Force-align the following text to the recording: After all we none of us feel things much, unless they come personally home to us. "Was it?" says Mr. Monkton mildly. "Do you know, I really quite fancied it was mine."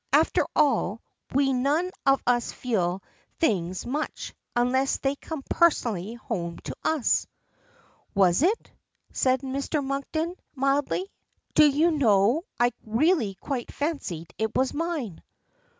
After 0.13 0.47
all 0.55 0.99
we 1.31 1.53
none 1.53 1.91
of 2.07 2.23
us 2.25 2.51
feel 2.51 3.03
things 3.37 3.85
much, 3.85 4.33
unless 4.55 4.97
they 4.97 5.15
come 5.15 5.43
personally 5.47 6.15
home 6.15 6.57
to 6.63 6.75
us. 6.83 7.27
"Was 8.15 8.41
it?" 8.41 8.71
says 9.13 9.41
Mr. 9.41 9.85
Monkton 9.85 10.33
mildly. 10.55 11.11
"Do 11.53 11.67
you 11.69 11.91
know, 11.91 12.41
I 12.59 12.71
really 12.83 13.35
quite 13.35 13.71
fancied 13.71 14.33
it 14.39 14.55
was 14.57 14.73
mine." 14.73 15.21